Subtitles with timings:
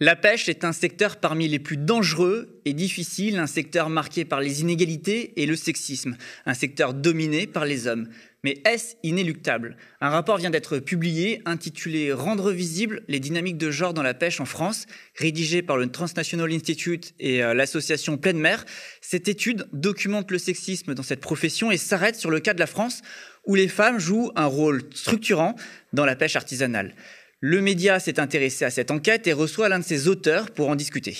[0.00, 4.40] La pêche est un secteur parmi les plus dangereux et difficiles, un secteur marqué par
[4.40, 8.08] les inégalités et le sexisme, un secteur dominé par les hommes.
[8.44, 9.76] Mais est-ce inéluctable?
[10.00, 14.40] Un rapport vient d'être publié intitulé Rendre visibles les dynamiques de genre dans la pêche
[14.40, 18.64] en France, rédigé par le Transnational Institute et euh, l'association Pleine Mer.
[19.00, 22.68] Cette étude documente le sexisme dans cette profession et s'arrête sur le cas de la
[22.68, 23.02] France
[23.46, 25.56] où les femmes jouent un rôle structurant
[25.92, 26.94] dans la pêche artisanale.
[27.40, 30.74] Le média s'est intéressé à cette enquête et reçoit l'un de ses auteurs pour en
[30.74, 31.16] discuter.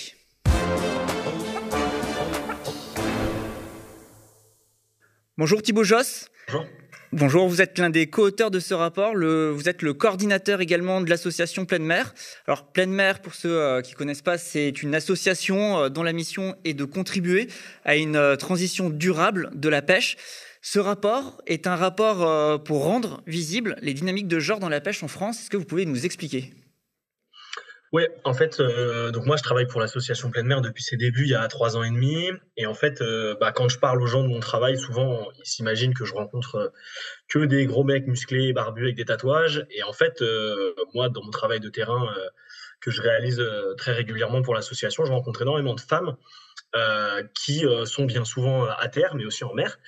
[5.37, 6.29] Bonjour Thibaut Josse.
[6.47, 6.65] Bonjour.
[7.11, 11.09] Bonjour, vous êtes l'un des co-auteurs de ce rapport, vous êtes le coordinateur également de
[11.09, 12.13] l'association Pleine Mer.
[12.45, 16.03] Alors Pleine Mer, pour ceux euh, qui ne connaissent pas, c'est une association euh, dont
[16.03, 17.47] la mission est de contribuer
[17.83, 20.17] à une euh, transition durable de la pêche.
[20.61, 24.81] Ce rapport est un rapport euh, pour rendre visibles les dynamiques de genre dans la
[24.81, 25.39] pêche en France.
[25.39, 26.53] Est-ce que vous pouvez nous expliquer?
[27.91, 31.23] Oui, en fait, euh, donc moi je travaille pour l'association Pleine Mer depuis ses débuts
[31.23, 32.29] il y a trois ans et demi.
[32.57, 35.45] Et en fait, euh, bah, quand je parle aux gens de mon travail, souvent ils
[35.45, 36.73] s'imaginent que je rencontre
[37.29, 39.65] que des gros mecs musclés, barbus avec des tatouages.
[39.71, 40.21] Et en fait,
[40.93, 42.13] moi, dans mon travail de terrain
[42.81, 43.41] que je réalise
[43.77, 46.15] très régulièrement pour l'association, je rencontre énormément de femmes
[47.33, 49.79] qui sont bien souvent à terre, mais aussi en mer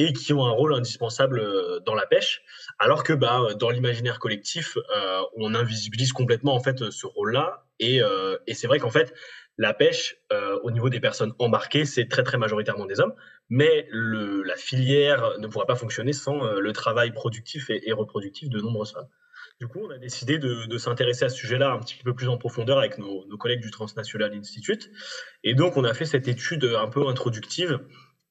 [0.00, 2.42] et qui ont un rôle indispensable euh, dans la pêche,
[2.78, 7.66] alors que bah, dans l'imaginaire collectif, euh, on invisibilise complètement en fait ce rôle-là.
[7.80, 9.12] Et, euh, et c'est vrai qu'en fait,
[9.58, 10.16] la pêche,
[10.62, 13.12] au niveau des personnes embarquées, c'est très très majoritairement des hommes,
[13.50, 18.92] mais la filière ne pourra pas fonctionner sans le travail productif et, reproductif de nombreuses
[18.92, 19.08] femmes.
[19.60, 22.38] Du coup, on a décidé de, s'intéresser à ce sujet-là un petit peu plus en
[22.38, 24.90] profondeur avec nos collègues du Transnational Institute.
[25.44, 27.80] Et donc, on a fait cette étude un peu introductive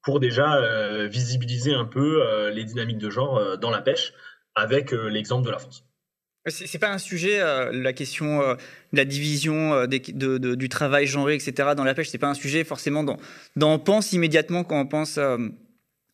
[0.04, 4.14] pour déjà euh, visibiliser un peu euh, les dynamiques de genre euh, dans la pêche
[4.56, 5.86] avec l'exemple de la France.
[6.48, 7.40] C'est pas un sujet,
[7.72, 8.58] la question de
[8.98, 11.70] la division du travail genré, etc.
[11.78, 13.18] dans la pêche, c'est pas un sujet forcément dont,
[13.62, 15.18] on pense immédiatement quand on pense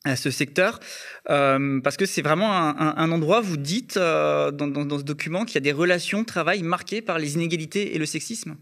[0.03, 0.79] à ce secteur,
[1.25, 5.61] parce que c'est vraiment un, endroit, vous dites dans, dans, ce document, qu'il y a
[5.61, 8.57] des relations de travail marquées par les inégalités et le sexisme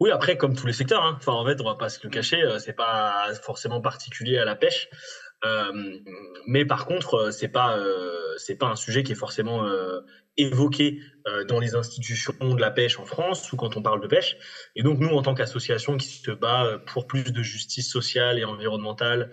[0.00, 1.14] oui, après, comme tous les secteurs, hein.
[1.16, 4.44] enfin, en fait, on va pas se le cacher, euh, c'est pas forcément particulier à
[4.44, 4.88] la pêche.
[5.44, 5.72] Euh,
[6.46, 7.78] mais par contre, euh, c'est pas
[8.36, 9.64] c'est pas un sujet qui est forcément
[10.36, 10.98] évoqué
[11.46, 14.36] dans les institutions de la pêche en France ou quand on parle de pêche.
[14.74, 18.44] Et donc nous, en tant qu'association qui se bat pour plus de justice sociale et
[18.44, 19.30] environnementale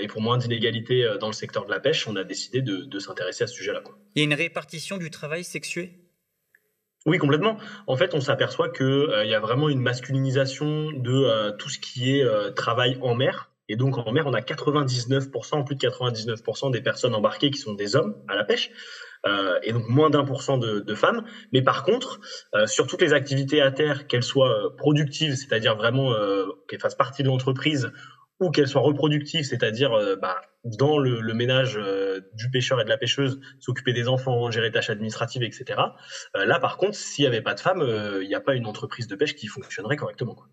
[0.00, 2.98] et pour moins d'inégalités dans le secteur de la pêche, on a décidé de, de
[2.98, 3.82] s'intéresser à ce sujet-là.
[4.14, 5.99] Il y a une répartition du travail sexué?
[7.06, 7.56] Oui, complètement.
[7.86, 11.78] En fait, on s'aperçoit qu'il euh, y a vraiment une masculinisation de euh, tout ce
[11.78, 13.50] qui est euh, travail en mer.
[13.70, 17.72] Et donc, en mer, on a 99%, plus de 99% des personnes embarquées qui sont
[17.72, 18.70] des hommes à la pêche.
[19.62, 21.24] et donc, moins d'un pour cent de, de, femmes.
[21.52, 22.20] Mais par contre,
[22.66, 26.12] sur toutes les activités à terre, qu'elles soient productives, c'est-à-dire vraiment
[26.66, 27.92] qu'elles fassent partie de l'entreprise,
[28.40, 29.90] ou qu'elles soient reproductives, c'est-à-dire
[30.20, 34.50] bah, dans le, le ménage euh, du pêcheur et de la pêcheuse, s'occuper des enfants,
[34.50, 35.80] gérer tâches administratives, etc.
[36.36, 38.54] Euh, là, par contre, s'il n'y avait pas de femmes, euh, il n'y a pas
[38.54, 40.34] une entreprise de pêche qui fonctionnerait correctement.
[40.34, 40.46] Quoi.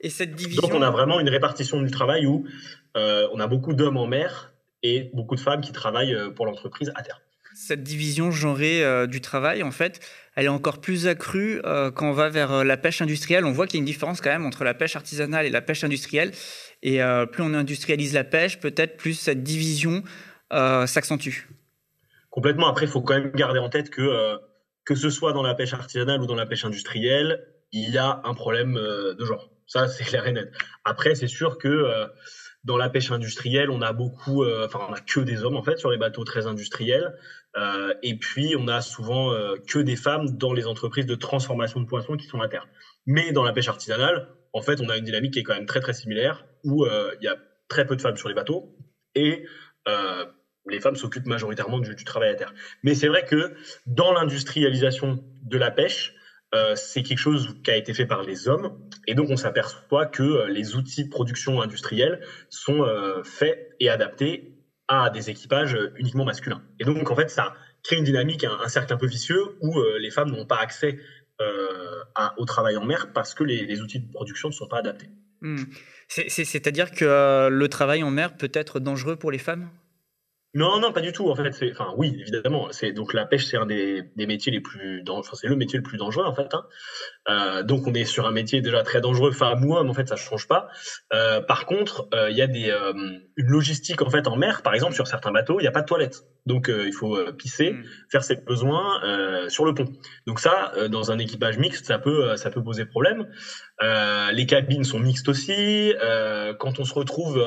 [0.00, 0.62] Et cette division...
[0.62, 2.46] Donc, on a vraiment une répartition du travail où
[2.94, 4.52] on a beaucoup d'hommes en mer
[4.82, 7.22] et beaucoup de femmes qui travaillent pour l'entreprise à terre.
[7.54, 10.00] Cette division genrée du travail, en fait,
[10.34, 13.44] elle est encore plus accrue quand on va vers la pêche industrielle.
[13.44, 15.62] On voit qu'il y a une différence quand même entre la pêche artisanale et la
[15.62, 16.32] pêche industrielle.
[16.82, 20.02] Et euh, plus on industrialise la pêche, peut-être plus cette division
[20.52, 21.48] euh, s'accentue.
[22.30, 22.68] Complètement.
[22.68, 24.36] Après, il faut quand même garder en tête que euh,
[24.84, 28.22] que ce soit dans la pêche artisanale ou dans la pêche industrielle, il y a
[28.24, 29.50] un problème de genre.
[29.66, 30.50] Ça, c'est clair et net.
[30.84, 32.08] Après, c'est sûr que
[32.64, 35.76] dans la pêche industrielle, on a beaucoup, enfin, on a que des hommes en fait
[35.78, 37.14] sur les bateaux très industriels.
[38.02, 39.32] et puis, on a souvent
[39.68, 42.66] que des femmes dans les entreprises de transformation de poissons qui sont à terre.
[43.06, 45.66] Mais dans la pêche artisanale, en fait, on a une dynamique qui est quand même
[45.66, 47.36] très très similaire où euh, il y a
[47.68, 48.76] très peu de femmes sur les bateaux
[49.14, 49.46] et
[49.88, 50.24] euh,
[50.68, 52.54] les femmes s'occupent majoritairement du, travail à terre.
[52.82, 53.54] Mais c'est vrai que
[53.86, 56.14] dans l'industrialisation de la pêche,
[56.54, 60.06] euh, c'est quelque chose qui a été fait par les hommes et donc on s'aperçoit
[60.06, 62.84] que les outils de production industrielle sont
[63.24, 64.56] faits et adaptés
[64.88, 66.62] à des équipages uniquement masculins.
[66.80, 67.54] Et donc en fait ça
[67.84, 70.98] crée une dynamique, un, cercle un peu vicieux où les femmes n'ont pas accès
[72.36, 75.08] au travail en mer parce que les, outils de production ne sont pas adaptés.
[75.40, 75.64] Hmm.
[76.08, 79.70] C'est-à-dire que euh, le travail en mer peut être dangereux pour les femmes?
[80.52, 81.30] Non, non, pas du tout.
[81.30, 82.68] En fait, c'est, enfin, oui, évidemment.
[82.72, 85.84] C'est donc la pêche, c'est un des, métiers les plus, enfin, c'est le métier le
[85.84, 86.52] plus dangereux en fait.
[86.54, 86.64] Hein.
[87.28, 90.08] Euh, donc on est sur un métier déjà très dangereux, femme ou homme, en fait
[90.08, 90.68] ça change pas.
[91.12, 92.74] Euh, par contre, euh, il y a des,
[93.36, 95.82] une logistique en fait en mer, par exemple sur certains bateaux, il n'y a pas
[95.82, 96.24] de toilette.
[96.46, 97.84] Donc il faut pisser, mm.
[98.10, 99.00] faire ses besoins
[99.48, 99.86] sur le pont.
[100.26, 103.28] Donc ça, dans un équipage mixte, ça peut, ça peut poser problème.
[103.80, 105.94] Les cabines sont mixtes aussi.
[106.58, 107.44] quand on se retrouve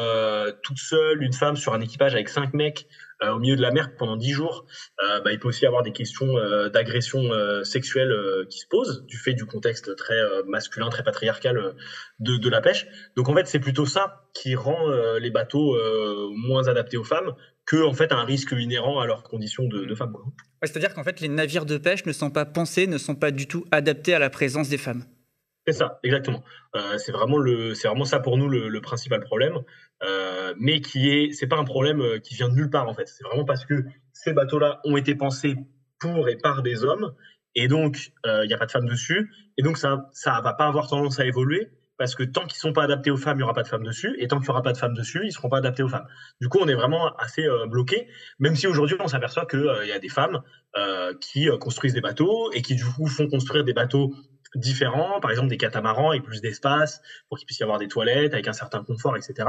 [0.64, 2.88] toute seule, une femme sur un équipage avec cinq mecs,
[3.24, 4.66] euh, au milieu de la mer pendant dix jours,
[5.04, 7.22] euh, bah, il peut aussi y avoir des questions euh, d'agression
[7.64, 8.14] sexuelle
[8.50, 10.16] qui se posent du fait du contexte très
[10.48, 11.76] masculin, très patriarcal
[12.20, 12.88] de, de, la pêche.
[13.16, 14.90] Donc en fait, c'est plutôt ça qui rend
[15.20, 15.78] les bateaux
[16.36, 17.34] moins adaptés aux femmes
[17.66, 20.14] que en fait un risque inhérent à leurs conditions de, de femmes.
[20.64, 23.48] C'est-à-dire qu'en fait, les navires de pêche ne sont pas pensés, ne sont pas du
[23.48, 25.06] tout adaptés à la présence des femmes.
[25.66, 26.44] C'est ça, exactement.
[26.76, 29.60] Euh, c'est vraiment le, c'est vraiment ça pour nous le, principal problème,
[30.04, 32.94] euh, mais qui est, c'est pas un problème euh, qui vient de nulle part en
[32.94, 33.08] fait.
[33.08, 35.56] C'est vraiment parce que ces bateaux-là ont été pensés
[36.00, 37.14] pour et par des hommes,
[37.56, 40.68] et donc il n'y a pas de femmes dessus, et donc ça, ça va pas
[40.68, 43.44] avoir tendance à évoluer parce que tant qu'ils sont pas adaptés aux femmes, il y
[43.44, 45.32] aura pas de femmes dessus, et tant qu'il y aura pas de femmes dessus, ils
[45.32, 46.08] seront pas adaptés aux femmes.
[46.42, 48.08] Du coup, on est vraiment assez bloqué,
[48.40, 50.42] même si aujourd'hui on s'aperçoit qu'il il y a des femmes
[51.22, 54.14] qui construisent des bateaux et qui du coup font construire des bateaux
[54.56, 58.34] différents, par exemple des catamarans avec plus d'espace, pour qu'il puisse y avoir des toilettes
[58.34, 59.48] avec un certain confort, etc.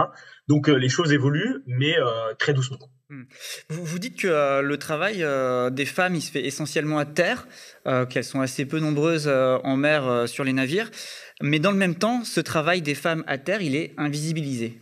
[0.49, 2.79] Donc euh, les choses évoluent, mais euh, très doucement.
[3.11, 3.25] Hmm.
[3.69, 5.25] Vous, vous, dites que euh, le travail
[5.73, 7.47] des femmes, il se fait essentiellement à terre,
[8.09, 10.91] qu'elles sont assez peu nombreuses en mer sur les navires,
[11.43, 14.81] mais dans le même temps, ce travail des femmes à terre, il est invisibilisé.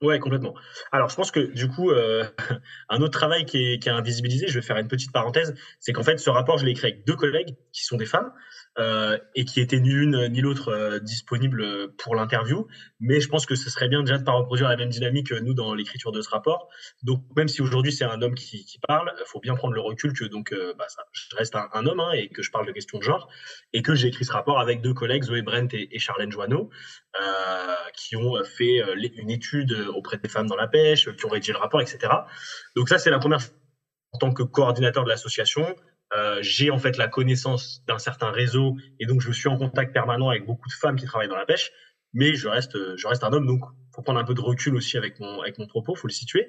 [0.00, 0.54] Ouais, complètement.
[0.92, 1.90] Alors, je pense que du coup,
[2.88, 5.92] un autre travail qui est, qui est, invisibilisé, je vais faire une petite parenthèse, c'est
[5.92, 8.32] qu'en fait, ce rapport, je l'ai écrit avec deux collègues qui sont des femmes,
[8.78, 12.66] euh, et qui était ni l'une ni l'autre euh, disponible pour l'interview.
[13.00, 15.32] Mais je pense que ce serait bien déjà de ne pas reproduire la même dynamique
[15.32, 16.68] nous dans l'écriture de ce rapport.
[17.02, 20.12] Donc même si aujourd'hui c'est un homme qui, parle, il faut bien prendre le recul
[20.12, 22.72] que donc euh, bah, ça, je reste un, homme hein, et que je parle de
[22.72, 23.28] questions de genre
[23.72, 26.70] et que j'ai écrit ce rapport avec deux collègues, Zoé Brent et, et Charlène Joanneau,
[27.20, 28.80] euh, qui ont fait
[29.16, 32.12] une étude auprès des femmes dans la pêche, qui ont rédigé le rapport, etc.
[32.76, 33.40] Donc ça c'est la première
[34.12, 35.74] en tant que coordinateur de l'association,
[36.16, 39.92] euh, j'ai en fait la connaissance d'un certain réseau et donc je suis en contact
[39.92, 41.70] permanent avec beaucoup de femmes qui travaillent dans la pêche,
[42.14, 43.62] mais je reste, je reste un homme, donc
[43.94, 46.48] faut prendre un peu de recul aussi avec mon, avec mon propos, faut le situer.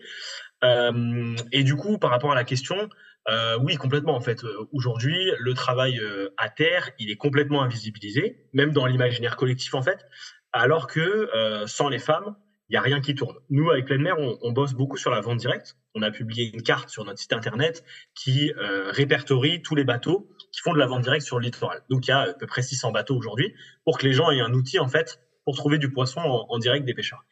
[0.64, 2.90] Euh, et du coup, par rapport à la question,
[3.30, 4.16] euh, oui, complètement.
[4.16, 8.86] En fait, euh, aujourd'hui, le travail euh, à terre, il est complètement invisibilisé, même dans
[8.86, 10.06] l'imaginaire collectif en fait,
[10.52, 11.30] alors que
[11.68, 12.36] sans les femmes,
[12.70, 13.36] il n'y a rien qui tourne.
[13.50, 15.76] Nous, avec Pleine Mer, on, bosse beaucoup sur la vente directe.
[15.96, 17.84] On a publié une carte sur notre site internet
[18.14, 21.82] qui euh, répertorie tous les bateaux qui font de la vente directe sur le littoral.
[21.90, 23.54] Donc, il y a à peu près 600 bateaux aujourd'hui
[23.86, 26.58] pour que les gens aient un outil, en fait, pour trouver du poisson en, en
[26.60, 27.26] direct des pêcheurs.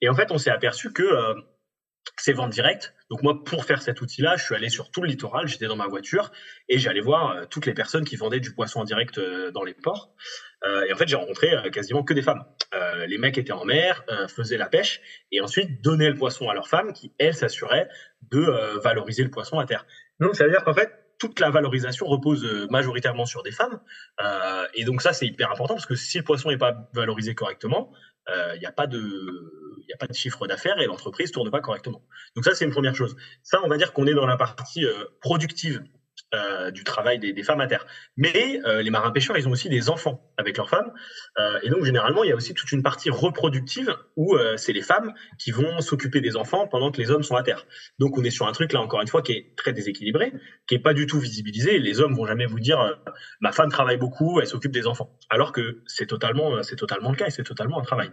[0.00, 1.34] Et en fait, on s'est aperçu que euh,
[2.16, 5.08] ces ventes directes, donc moi, pour faire cet outil-là, je suis allé sur tout le
[5.08, 6.32] littoral, j'étais dans ma voiture
[6.68, 9.62] et j'allais voir euh, toutes les personnes qui vendaient du poisson en direct euh, dans
[9.62, 10.14] les ports.
[10.64, 12.44] Euh, et en fait, j'ai rencontré quasiment que des femmes.
[13.06, 16.68] les mecs étaient en mer, faisaient la pêche et ensuite donnaient le poisson à leurs
[16.68, 17.88] femmes qui, elles, s'assuraient
[18.30, 19.86] de valoriser le poisson à terre.
[20.20, 23.78] Donc, ça veut dire qu'en fait, toute la valorisation repose majoritairement sur des femmes.
[24.72, 27.92] et donc ça, c'est hyper important parce que si le poisson n'est pas valorisé correctement,
[28.28, 31.50] il n'y a pas de il n'y a pas de chiffre d'affaires et l'entreprise tourne
[31.50, 32.02] pas correctement.
[32.34, 33.16] Donc ça, c'est une première chose.
[33.42, 35.82] Ça, on va dire qu'on est dans la partie euh, productive
[36.34, 37.86] euh, du travail des, femmes à terre.
[38.16, 40.92] Mais euh, les marins pêcheurs, ils ont aussi des enfants avec leurs femmes.
[41.38, 44.82] Euh, et donc, généralement, il y a aussi toute une partie reproductive où c'est les
[44.82, 47.66] femmes qui vont s'occuper des enfants pendant que les hommes sont à terre.
[47.98, 50.32] Donc, on est sur un truc, là, encore une fois, qui est très déséquilibré,
[50.66, 51.78] qui est pas du tout visibilisé.
[51.78, 52.98] Les hommes vont jamais vous dire
[53.40, 55.16] ma femme travaille beaucoup, elle s'occupe des enfants.
[55.30, 58.10] Alors que c'est totalement, c'est totalement le cas et c'est totalement un travail.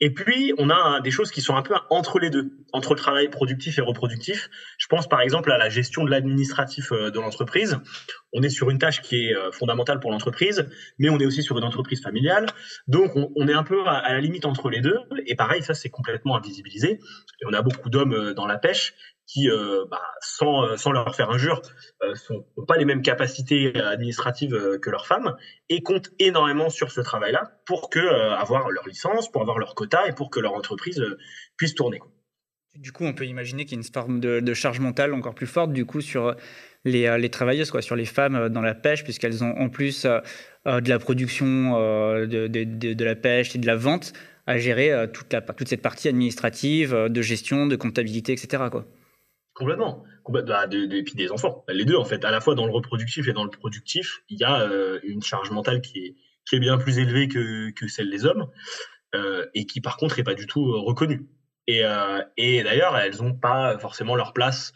[0.00, 2.98] Et puis, on a des choses qui sont un peu entre les deux, entre le
[2.98, 4.50] travail productif et reproductif.
[4.78, 7.63] Je pense, par exemple, à la gestion de l'administratif de l'entreprise
[8.32, 10.68] on est sur une tâche qui est euh, fondamentale pour l'entreprise,
[10.98, 12.46] mais on est aussi sur une entreprise familiale.
[12.88, 14.98] Donc, on, est un peu à, la limite entre les deux.
[15.26, 16.98] Et pareil, ça, c'est complètement invisibilisé.
[17.40, 18.94] Et on a beaucoup d'hommes euh, dans la pêche
[19.26, 21.62] qui, euh, bah, sans, sans leur faire injure,
[22.28, 25.34] n'ont pas les mêmes capacités administratives que leurs femmes
[25.70, 28.00] et comptent énormément sur ce travail-là pour que
[28.34, 31.02] avoir leur licence, pour avoir leur quota et pour que leur entreprise
[31.56, 32.00] puisse tourner.
[32.76, 35.46] Du coup, on peut imaginer qu'il y a une forme de, charge mentale encore plus
[35.46, 36.34] forte du coup sur
[36.84, 39.68] les, euh, les travailleuses, quoi, sur les femmes euh, dans la pêche, puisqu'elles ont en
[39.68, 41.72] plus euh, de la production
[42.26, 44.12] de, la pêche et de la vente
[44.46, 45.34] à gérer toute,
[45.66, 48.64] cette partie administrative, de gestion, de comptabilité, etc.
[49.54, 50.04] Complètement.
[50.28, 51.64] Bah, et puis des enfants.
[51.68, 52.24] Les deux, en fait.
[52.26, 54.68] À la fois dans le reproductif et dans le productif, il y a
[55.02, 56.16] une charge mentale qui
[56.52, 58.46] est, bien plus élevée que, que celle des hommes
[59.14, 61.26] euh, et qui, par contre, n'est pas du tout reconnue.
[61.66, 64.72] Et, euh, et d'ailleurs, elles n'ont pas forcément leur place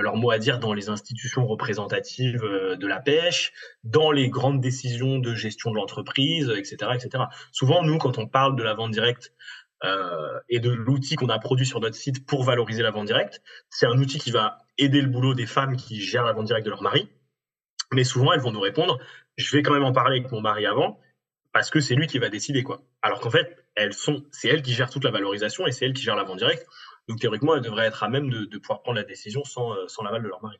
[0.00, 3.52] leur mot à dire dans les institutions représentatives de la pêche,
[3.84, 7.24] dans les grandes décisions de gestion de l'entreprise, etc., etc.
[7.50, 9.32] Souvent, nous, quand on parle de la vente directe
[9.84, 13.42] euh, et de l'outil qu'on a produit sur notre site pour valoriser la vente directe,
[13.68, 16.64] c'est un outil qui va aider le boulot des femmes qui gèrent la vente directe
[16.64, 17.08] de leur mari.
[17.92, 18.98] Mais souvent, elles vont nous répondre,
[19.36, 20.98] je vais quand même en parler avec mon mari avant,
[21.52, 22.82] parce que c'est lui qui va décider quoi.
[23.02, 25.94] Alors qu'en fait, elles sont, c'est elles qui gèrent toute la valorisation et c'est elles
[25.94, 26.66] qui gèrent la vente directe.
[27.08, 30.02] Donc théoriquement, elles devraient être à même de, pouvoir prendre la décision sans, euh, sans
[30.02, 30.58] l'aval de leur mari.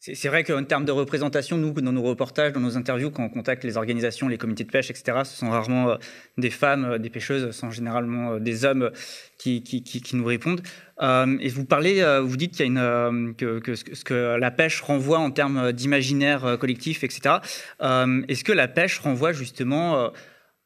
[0.00, 3.28] C'est vrai qu'en termes de représentation, nous, dans nos reportages, dans nos interviews, quand on
[3.28, 5.96] contacte les organisations, les comités de pêche, etc., ce sont rarement euh,
[6.36, 8.92] des femmes, euh, des pêcheuses, ce sont généralement des hommes
[9.38, 10.62] qui, qui, qui, nous répondent.
[11.00, 14.80] et vous parlez, vous dites qu'il y a une, que, que, ce que la pêche
[14.82, 17.36] renvoie en termes d'imaginaire collectif, etc.
[17.80, 20.12] Est-ce que la pêche renvoie justement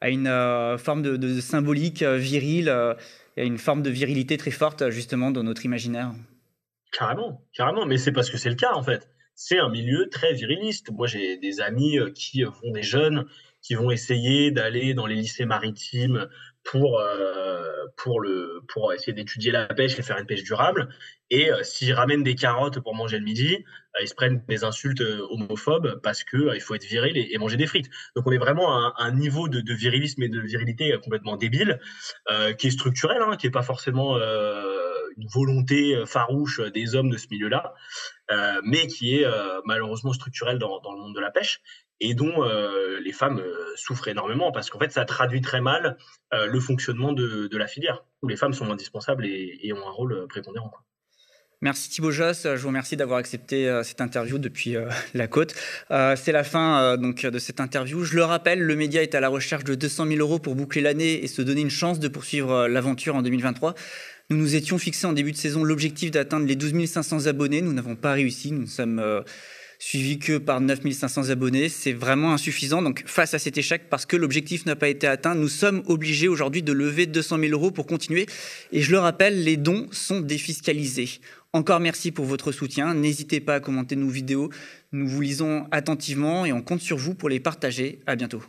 [0.02, 2.68] à une forme de, symbolique virile,
[3.36, 6.12] et à une forme de virilité très forte justement dans notre imaginaire.
[6.92, 9.08] Carrément, carrément, mais c'est parce que c'est le cas en fait.
[9.34, 10.90] C'est un milieu très viriliste.
[10.90, 13.24] Moi, j'ai des amis euh, qui font des jeunes
[13.62, 16.28] qui vont essayer d'aller dans les lycées maritimes
[16.64, 20.88] pour euh, pour le pour essayer d'étudier la pêche et faire une pêche durable.
[21.30, 23.64] Et euh, s'ils ramènent des carottes pour manger le midi,
[24.00, 27.66] ils se prennent des insultes homophobes parce que il faut être viril et, manger des
[27.66, 27.90] frites.
[28.16, 31.78] Donc on est vraiment à un, niveau de, virilisme et de virilité complètement débile,
[32.58, 34.18] qui est structurel, hein, qui est pas forcément
[35.16, 37.74] une volonté euh, farouche des hommes de ce milieu-là,
[38.30, 41.60] euh, mais qui est euh, malheureusement structurelle dans, le monde de la pêche
[42.02, 42.44] et dont
[43.02, 43.42] les femmes
[43.76, 45.96] souffrent énormément parce qu'en fait ça traduit très mal
[46.32, 50.72] le fonctionnement de, la filière où les femmes sont indispensables et, ont un rôle prépondérant.
[51.60, 54.74] Merci Thibaut Joss, je vous remercie d'avoir accepté cette interview depuis
[55.14, 55.54] la côte.
[55.90, 58.02] c'est la fin donc de cette interview.
[58.02, 60.82] Je le rappelle, le média est à la recherche de 200 000 euros pour boucler
[60.82, 63.74] l'année et se donner une chance de poursuivre l'aventure en 2023.
[64.30, 67.60] Nous nous étions fixés en début de saison l'objectif d'atteindre les 12 500 abonnés.
[67.60, 68.50] Nous n'avons pas réussi.
[68.50, 68.98] Nous sommes
[69.82, 71.68] suivis que par 9 500 abonnés.
[71.68, 72.82] C'est vraiment insuffisant.
[72.82, 76.28] Donc, face à cet échec, parce que l'objectif n'a pas été atteint, nous sommes obligés
[76.28, 78.26] aujourd'hui de lever 200 000 euros pour continuer.
[78.70, 81.18] Et je le rappelle, les dons sont défiscalisés.
[81.52, 82.94] Encore merci pour votre soutien.
[82.94, 84.50] N'hésitez pas à commenter nos vidéos.
[84.92, 87.98] Nous vous lisons attentivement et on compte sur vous pour les partager.
[88.06, 88.42] À bientôt.